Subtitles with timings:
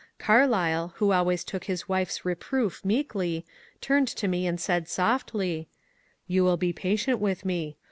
[0.17, 3.45] Carlyle, who always took his wife's reproof meekly,
[3.81, 5.67] turned to me and said softly,
[6.01, 7.77] *' Yon will be patient vidth me.